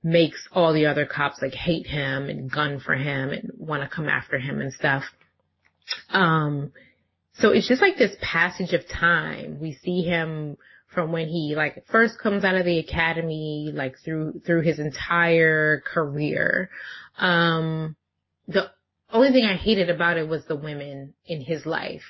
makes 0.04 0.48
all 0.52 0.74
the 0.74 0.86
other 0.86 1.06
cops 1.06 1.42
like 1.42 1.54
hate 1.54 1.88
him 1.88 2.30
and 2.30 2.52
gun 2.52 2.80
for 2.80 2.96
him 2.96 3.30
and 3.30 3.52
want 3.58 3.82
to 3.84 3.96
come 3.96 4.10
after 4.10 4.38
him 4.38 4.60
and 4.60 4.74
stuff. 4.74 5.04
Um, 6.10 6.72
so 7.36 7.50
it's 7.52 7.68
just 7.68 7.82
like 7.82 7.98
this 7.98 8.16
passage 8.22 8.74
of 8.74 8.88
time. 8.88 9.60
We 9.62 9.74
see 9.74 10.02
him 10.02 10.58
from 10.94 11.12
when 11.12 11.28
he 11.28 11.56
like 11.56 11.86
first 11.88 12.20
comes 12.20 12.44
out 12.44 12.56
of 12.56 12.66
the 12.66 12.80
academy, 12.80 13.72
like 13.74 13.96
through, 14.04 14.42
through 14.46 14.62
his 14.62 14.80
entire 14.80 15.82
career. 15.82 16.70
Um, 17.18 17.96
the 18.48 18.70
only 19.14 19.32
thing 19.32 19.46
I 19.46 19.56
hated 19.56 19.90
about 19.90 20.18
it 20.18 20.28
was 20.28 20.46
the 20.46 20.56
women 20.56 21.14
in 21.26 21.42
his 21.42 21.66
life. 21.66 22.04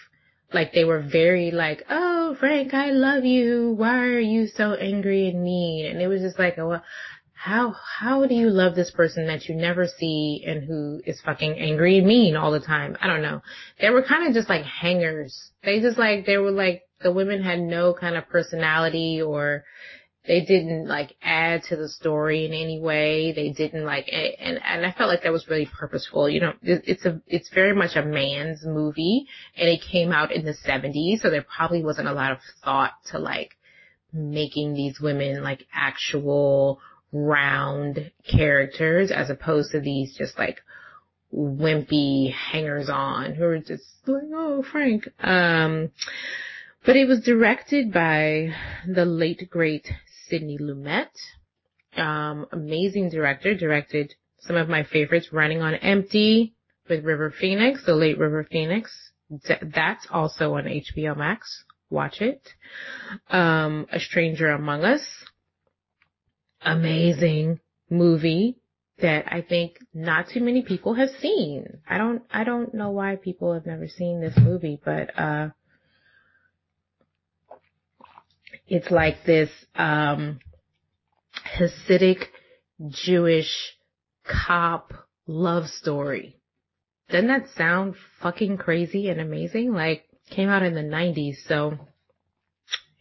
Like 0.54 0.74
they 0.74 0.86
were 0.86 1.02
very 1.02 1.52
like, 1.52 1.84
oh 1.90 2.36
Frank, 2.40 2.74
I 2.74 2.92
love 2.92 3.26
you. 3.26 3.74
Why 3.78 4.00
are 4.00 4.20
you 4.20 4.48
so 4.48 4.74
angry 4.74 5.28
and 5.28 5.44
mean? 5.44 5.88
And 5.88 6.02
it 6.02 6.08
was 6.08 6.22
just 6.22 6.40
like, 6.40 6.58
well, 6.58 6.84
how 7.34 7.76
how 8.00 8.26
do 8.26 8.34
you 8.34 8.50
love 8.50 8.74
this 8.74 8.92
person 8.92 9.28
that 9.28 9.50
you 9.50 9.56
never 9.56 9.86
see 9.86 10.44
and 10.48 10.64
who 10.64 11.02
is 11.06 11.20
fucking 11.22 11.60
angry 11.60 11.98
and 11.98 12.08
mean 12.08 12.38
all 12.38 12.52
the 12.52 12.60
time? 12.60 12.96
I 13.02 13.08
don't 13.08 13.22
know. 13.22 13.42
They 13.82 13.90
were 13.90 14.04
kind 14.04 14.28
of 14.28 14.34
just 14.34 14.48
like 14.48 14.64
hangers. 14.64 15.52
They 15.64 15.82
just 15.82 15.98
like 15.98 16.26
they 16.26 16.38
were 16.38 16.52
like 16.52 16.84
the 17.02 17.12
women 17.12 17.44
had 17.44 17.60
no 17.60 17.94
kind 17.94 18.16
of 18.16 18.30
personality 18.30 19.22
or 19.22 19.66
they 20.26 20.42
didn't 20.42 20.88
like 20.88 21.16
add 21.22 21.64
to 21.64 21.76
the 21.76 21.90
story 21.90 22.46
in 22.46 22.54
any 22.54 22.80
way. 22.80 23.34
They 23.34 23.50
didn't 23.50 23.84
like, 23.84 24.08
and, 24.10 24.60
and 24.64 24.86
I 24.86 24.94
felt 24.94 25.10
like 25.10 25.24
that 25.24 25.34
was 25.34 25.48
really 25.50 25.70
purposeful. 25.78 26.30
You 26.30 26.40
know, 26.40 26.54
it's 26.62 27.06
a, 27.06 27.22
it's 27.28 27.50
very 27.54 27.76
much 27.76 27.96
a 27.96 28.06
man's 28.06 28.66
movie 28.66 29.28
and 29.58 29.68
it 29.68 29.82
came 29.82 30.14
out 30.14 30.32
in 30.32 30.46
the 30.46 30.56
70s. 30.66 31.20
So 31.20 31.30
there 31.30 31.46
probably 31.56 31.84
wasn't 31.84 32.08
a 32.08 32.14
lot 32.14 32.32
of 32.32 32.38
thought 32.64 32.94
to 33.12 33.20
like 33.20 33.52
making 34.14 34.76
these 34.76 35.02
women 35.02 35.44
like 35.44 35.66
actual 35.74 36.80
round 37.12 38.12
characters 38.30 39.12
as 39.12 39.30
opposed 39.30 39.72
to 39.72 39.82
these 39.82 40.16
just 40.18 40.40
like 40.40 40.62
wimpy 41.34 42.32
hangers 42.32 42.90
on 42.90 43.34
who 43.34 43.44
are 43.44 43.60
just 43.60 43.84
like, 44.08 44.24
oh, 44.34 44.64
Frank. 44.72 45.10
Um, 45.20 45.92
but 46.86 46.96
it 46.96 47.08
was 47.08 47.22
directed 47.22 47.92
by 47.92 48.54
the 48.88 49.06
late 49.06 49.50
great 49.50 49.90
Sidney 50.28 50.58
Lumet. 50.60 51.10
Um, 51.96 52.48
amazing 52.52 53.10
director, 53.10 53.54
directed 53.54 54.14
some 54.40 54.56
of 54.56 54.68
my 54.68 54.84
favorites, 54.84 55.30
Running 55.32 55.62
on 55.62 55.76
Empty 55.76 56.54
with 56.90 57.06
River 57.06 57.32
Phoenix, 57.32 57.86
the 57.86 57.96
late 57.96 58.18
River 58.18 58.46
Phoenix. 58.50 58.92
That's 59.30 60.06
also 60.12 60.56
on 60.56 60.66
HBO 60.66 61.16
Max. 61.16 61.64
Watch 61.90 62.22
it. 62.22 62.42
Um, 63.30 63.88
A 63.92 64.00
Stranger 64.00 64.50
Among 64.50 64.84
Us. 64.84 65.02
Amazing 66.62 67.60
movie 67.90 68.58
that 69.00 69.26
I 69.32 69.42
think 69.42 69.78
not 69.94 70.28
too 70.34 70.42
many 70.42 70.62
people 70.62 70.94
have 70.96 71.10
seen. 71.20 71.66
I 71.90 71.98
don't, 71.98 72.24
I 72.32 72.44
don't 72.44 72.74
know 72.74 72.92
why 72.92 73.16
people 73.16 73.54
have 73.54 73.66
never 73.66 73.88
seen 73.88 74.22
this 74.22 74.38
movie, 74.38 74.80
but, 74.84 75.18
uh, 75.18 75.50
it's 78.74 78.90
like 78.90 79.24
this 79.24 79.52
um, 79.76 80.40
Hasidic 81.60 82.24
Jewish 82.90 83.78
cop 84.26 84.94
love 85.28 85.68
story. 85.68 86.40
Doesn't 87.10 87.28
that 87.28 87.50
sound 87.56 87.94
fucking 88.20 88.58
crazy 88.58 89.10
and 89.10 89.22
amazing? 89.22 89.74
Like 89.74 90.06
came 90.32 90.50
out 90.50 90.64
in 90.64 90.74
the 90.74 90.82
90s, 90.82 91.36
so 91.48 91.78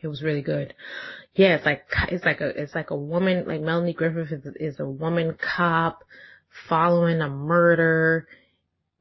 it 0.02 0.08
was 0.08 0.22
really 0.22 0.42
good. 0.42 0.74
Yeah, 1.34 1.56
it's 1.56 1.64
like 1.64 1.84
it's 2.10 2.26
like 2.26 2.42
a 2.42 2.48
it's 2.48 2.74
like 2.74 2.90
a 2.90 2.96
woman 2.96 3.46
like 3.46 3.62
Melanie 3.62 3.94
Griffith 3.94 4.30
is, 4.30 4.74
is 4.74 4.78
a 4.78 4.86
woman 4.86 5.38
cop 5.56 6.04
following 6.68 7.22
a 7.22 7.30
murder 7.30 8.28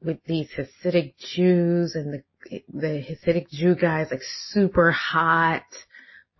with 0.02 0.24
these 0.24 0.48
Hasidic 0.56 1.18
Jews 1.18 1.96
and 1.96 2.14
the 2.14 2.62
the 2.72 3.04
Hasidic 3.06 3.50
Jew 3.50 3.74
guy 3.74 4.00
is 4.00 4.10
like 4.10 4.22
super 4.22 4.90
hot 4.90 5.64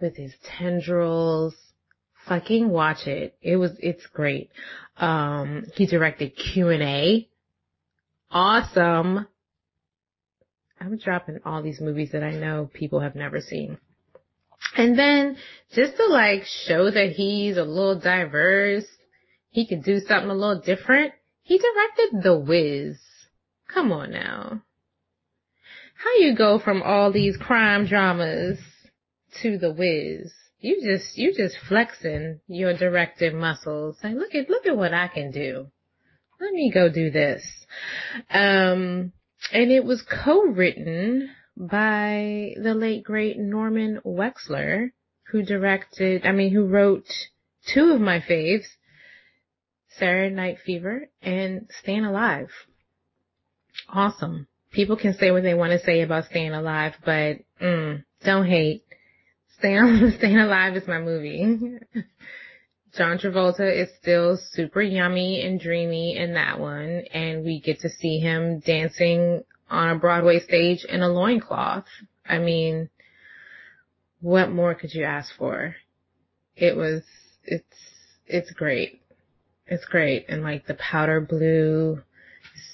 with 0.02 0.16
his 0.16 0.34
tendrils. 0.58 1.54
Fucking 2.28 2.68
watch 2.68 3.06
it. 3.06 3.36
It 3.40 3.56
was, 3.56 3.72
it's 3.78 4.06
great. 4.06 4.50
Um, 4.96 5.64
he 5.74 5.86
directed 5.86 6.36
Q&A. 6.36 7.28
Awesome. 8.30 9.26
I'm 10.80 10.98
dropping 10.98 11.38
all 11.44 11.62
these 11.62 11.80
movies 11.80 12.10
that 12.12 12.22
I 12.22 12.32
know 12.32 12.68
people 12.72 13.00
have 13.00 13.14
never 13.14 13.40
seen. 13.40 13.78
And 14.76 14.98
then 14.98 15.36
just 15.74 15.96
to 15.96 16.06
like 16.06 16.44
show 16.44 16.90
that 16.90 17.12
he's 17.16 17.56
a 17.56 17.64
little 17.64 17.98
diverse, 17.98 18.86
he 19.50 19.66
could 19.66 19.84
do 19.84 20.00
something 20.00 20.30
a 20.30 20.34
little 20.34 20.60
different, 20.60 21.12
he 21.42 21.58
directed 21.58 22.22
The 22.22 22.38
Wiz. 22.38 22.98
Come 23.72 23.92
on 23.92 24.12
now. 24.12 24.62
How 25.94 26.14
you 26.18 26.34
go 26.36 26.58
from 26.58 26.82
all 26.82 27.12
these 27.12 27.36
crime 27.36 27.86
dramas 27.86 28.58
to 29.42 29.58
the 29.58 29.72
Wiz. 29.72 30.32
You 30.60 30.80
just, 30.82 31.16
you 31.16 31.34
just 31.34 31.56
flexing 31.68 32.40
your 32.46 32.76
directing 32.76 33.38
muscles. 33.38 33.98
Saying, 34.00 34.16
look 34.16 34.34
at, 34.34 34.48
look 34.48 34.66
at 34.66 34.76
what 34.76 34.94
I 34.94 35.08
can 35.08 35.30
do. 35.30 35.66
Let 36.40 36.52
me 36.52 36.70
go 36.72 36.88
do 36.88 37.10
this. 37.10 37.44
Um, 38.30 39.12
and 39.52 39.70
it 39.70 39.84
was 39.84 40.02
co-written 40.02 41.30
by 41.56 42.54
the 42.60 42.74
late 42.74 43.04
great 43.04 43.38
Norman 43.38 44.00
Wexler, 44.04 44.90
who 45.30 45.42
directed, 45.42 46.26
I 46.26 46.32
mean, 46.32 46.52
who 46.52 46.66
wrote 46.66 47.06
two 47.72 47.90
of 47.92 48.00
my 48.00 48.20
faves, 48.20 48.66
Saturday 49.98 50.34
Night 50.34 50.58
Fever 50.64 51.08
and 51.20 51.68
Staying 51.80 52.04
Alive. 52.04 52.48
Awesome. 53.88 54.46
People 54.70 54.96
can 54.96 55.14
say 55.14 55.30
what 55.30 55.42
they 55.42 55.54
want 55.54 55.72
to 55.72 55.84
say 55.84 56.00
about 56.00 56.26
Staying 56.26 56.52
Alive, 56.52 56.94
but 57.04 57.38
mm, 57.60 58.02
don't 58.24 58.46
hate. 58.46 58.84
Staying, 59.62 60.10
Staying 60.18 60.38
Alive 60.38 60.74
is 60.74 60.88
my 60.88 60.98
movie. 60.98 61.78
John 62.96 63.18
Travolta 63.18 63.72
is 63.72 63.88
still 64.00 64.36
super 64.50 64.82
yummy 64.82 65.40
and 65.46 65.60
dreamy 65.60 66.16
in 66.16 66.34
that 66.34 66.58
one, 66.58 67.04
and 67.14 67.44
we 67.44 67.60
get 67.60 67.78
to 67.80 67.88
see 67.88 68.18
him 68.18 68.58
dancing 68.58 69.44
on 69.70 69.90
a 69.90 69.98
Broadway 70.00 70.40
stage 70.40 70.84
in 70.84 71.00
a 71.00 71.08
loincloth. 71.08 71.84
I 72.26 72.38
mean, 72.38 72.90
what 74.20 74.50
more 74.50 74.74
could 74.74 74.92
you 74.92 75.04
ask 75.04 75.32
for? 75.38 75.76
It 76.56 76.76
was, 76.76 77.04
it's, 77.44 77.76
it's 78.26 78.50
great. 78.50 79.00
It's 79.68 79.84
great. 79.84 80.26
And 80.28 80.42
like 80.42 80.66
the 80.66 80.74
powder 80.74 81.20
blue 81.20 82.02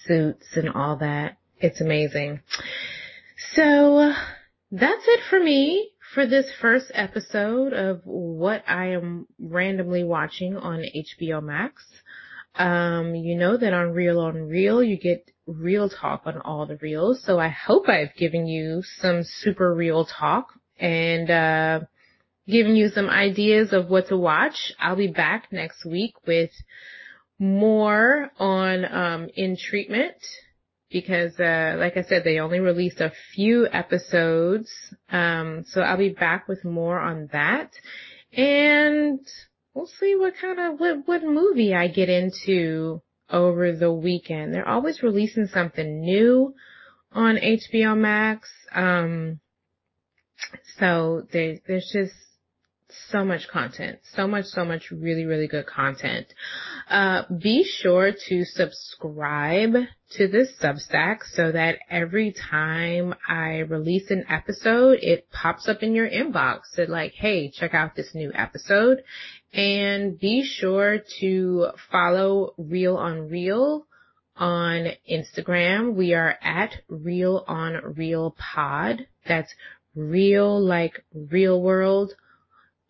suits 0.07 0.47
and 0.57 0.71
all 0.71 0.97
that. 0.97 1.37
It's 1.59 1.83
amazing. 1.83 2.41
So 3.53 4.15
that's 4.71 5.05
it 5.07 5.21
for 5.29 5.39
me 5.39 5.93
for 6.15 6.27
this 6.27 6.47
first 6.61 6.91
episode 6.95 7.73
of 7.73 8.01
what 8.05 8.63
I 8.67 8.89
am 8.89 9.27
randomly 9.39 10.05
watching 10.05 10.57
on 10.57 10.83
HBO 10.83 11.43
Max. 11.43 11.85
Um, 12.55 13.15
you 13.15 13.37
know 13.37 13.57
that 13.57 13.73
on 13.73 13.93
Real 13.93 14.21
on 14.21 14.49
Reel, 14.49 14.83
you 14.83 14.99
get 14.99 15.31
real 15.47 15.89
talk 15.89 16.23
on 16.25 16.41
all 16.41 16.67
the 16.67 16.77
reels. 16.77 17.23
So 17.25 17.39
I 17.39 17.49
hope 17.49 17.89
I've 17.89 18.15
given 18.17 18.47
you 18.47 18.83
some 19.01 19.23
super 19.23 19.75
real 19.75 20.07
talk 20.07 20.49
and, 20.79 21.31
uh, 21.31 21.81
given 22.49 22.75
you 22.75 22.89
some 22.89 23.11
ideas 23.11 23.73
of 23.73 23.91
what 23.91 24.09
to 24.09 24.17
watch. 24.17 24.73
I'll 24.79 24.97
be 24.97 25.09
back 25.09 25.49
next 25.53 25.85
week 25.85 26.15
with 26.27 26.51
more 27.39 28.31
on, 28.39 28.85
um, 28.87 29.29
in 29.35 29.57
treatment 29.57 30.17
because, 30.91 31.39
uh, 31.39 31.77
like 31.79 31.97
I 31.97 32.03
said, 32.03 32.25
they 32.25 32.39
only 32.39 32.61
released 32.61 33.01
a 33.01 33.13
few 33.35 33.69
episodes. 33.71 34.71
Um, 35.11 35.65
so 35.67 35.83
I'll 35.83 35.99
be 35.99 36.11
back 36.11 36.49
with 36.49 36.65
more 36.65 36.99
on 36.99 37.29
that 37.33 37.73
and 38.33 39.21
we'll 39.75 39.87
see 39.87 40.15
what 40.17 40.35
kind 40.41 40.59
of, 40.59 40.81
what, 40.81 41.07
what 41.07 41.23
movie 41.23 41.75
I 41.75 41.89
get 41.89 42.09
into 42.09 43.03
over 43.31 43.73
the 43.73 43.93
weekend. 43.93 44.55
They're 44.55 44.69
always 44.69 45.03
releasing 45.03 45.47
something 45.47 46.01
new 46.01 46.55
on 47.13 47.37
HBO 47.37 47.97
Max. 47.97 48.51
Um, 48.75 49.41
so 50.79 51.27
there, 51.33 51.59
there's 51.67 51.91
just 51.93 52.15
so 53.11 53.25
much 53.25 53.49
content, 53.49 53.99
so 54.15 54.27
much, 54.27 54.47
so 54.47 54.65
much 54.65 54.91
really, 54.91 55.25
really 55.25 55.47
good 55.47 55.67
content. 55.67 56.27
Uh, 56.89 57.23
be 57.41 57.65
sure 57.65 58.13
to 58.29 58.45
subscribe 58.45 59.75
to 60.13 60.29
this 60.29 60.49
Substack 60.63 61.19
so 61.33 61.53
that 61.53 61.79
every 61.91 62.33
time 62.33 63.15
I 63.29 63.59
release 63.59 64.11
an 64.11 64.25
episode, 64.29 64.99
it 65.03 65.31
pops 65.31 65.69
up 65.69 65.83
in 65.83 65.95
your 65.95 66.09
inbox. 66.09 66.79
It 66.79 66.89
like, 66.89 67.13
hey, 67.13 67.51
check 67.51 67.75
out 67.75 67.95
this 67.95 68.15
new 68.15 68.33
episode. 68.35 69.03
And 69.53 70.19
be 70.19 70.45
sure 70.45 70.99
to 71.21 71.69
follow 71.91 72.55
Real 72.57 72.97
on 72.97 73.29
Reel 73.29 73.87
on 74.37 74.89
Instagram. 75.11 75.95
We 75.95 76.15
are 76.15 76.37
at 76.43 76.75
Real 76.89 77.45
on 77.47 77.95
Reel 77.97 78.35
Pod. 78.39 79.07
That's 79.27 79.53
real 79.95 80.61
like 80.61 81.05
real 81.13 81.61
world 81.61 82.15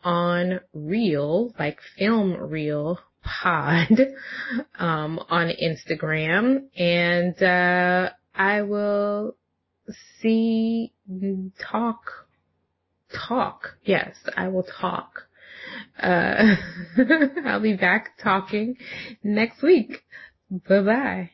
on 0.05 0.61
reel 0.73 1.55
like 1.59 1.79
film 1.99 2.35
reel 2.35 2.99
pod 3.23 3.89
um, 4.79 5.19
on 5.29 5.51
Instagram. 5.63 6.69
And 6.77 7.43
uh, 7.43 8.11
I 8.35 8.63
will 8.63 9.37
see 10.21 10.93
talk 11.61 12.03
talk. 13.29 13.77
Yes 13.85 14.15
I 14.37 14.49
will 14.49 14.67
talk. 14.81 15.23
Uh, 16.01 16.55
I'll 17.45 17.61
be 17.61 17.75
back 17.75 18.19
talking 18.23 18.77
next 19.23 19.63
week. 19.63 20.05
Bye 20.51 20.81
bye 20.83 21.31